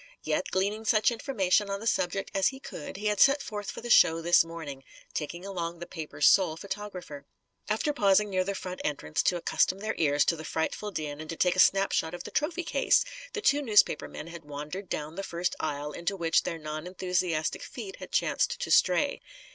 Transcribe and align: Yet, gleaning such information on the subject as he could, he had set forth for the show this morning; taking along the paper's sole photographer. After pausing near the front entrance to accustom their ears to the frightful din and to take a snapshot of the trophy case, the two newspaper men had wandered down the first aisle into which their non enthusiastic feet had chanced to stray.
Yet, 0.23 0.49
gleaning 0.49 0.83
such 0.83 1.11
information 1.11 1.69
on 1.69 1.79
the 1.79 1.85
subject 1.85 2.31
as 2.33 2.47
he 2.47 2.59
could, 2.59 2.97
he 2.97 3.05
had 3.05 3.19
set 3.19 3.39
forth 3.39 3.69
for 3.69 3.81
the 3.81 3.89
show 3.91 4.19
this 4.19 4.43
morning; 4.43 4.83
taking 5.13 5.45
along 5.45 5.77
the 5.77 5.85
paper's 5.85 6.25
sole 6.25 6.57
photographer. 6.57 7.27
After 7.69 7.93
pausing 7.93 8.31
near 8.31 8.43
the 8.43 8.55
front 8.55 8.81
entrance 8.83 9.21
to 9.21 9.35
accustom 9.37 9.77
their 9.77 9.93
ears 9.99 10.25
to 10.25 10.35
the 10.35 10.43
frightful 10.43 10.89
din 10.89 11.21
and 11.21 11.29
to 11.29 11.35
take 11.37 11.55
a 11.55 11.59
snapshot 11.59 12.15
of 12.15 12.23
the 12.23 12.31
trophy 12.31 12.63
case, 12.63 13.05
the 13.33 13.41
two 13.41 13.61
newspaper 13.61 14.07
men 14.07 14.25
had 14.25 14.43
wandered 14.43 14.89
down 14.89 15.13
the 15.13 15.21
first 15.21 15.55
aisle 15.59 15.91
into 15.91 16.17
which 16.17 16.41
their 16.41 16.57
non 16.57 16.87
enthusiastic 16.87 17.61
feet 17.61 17.97
had 17.97 18.11
chanced 18.11 18.59
to 18.59 18.71
stray. 18.71 19.21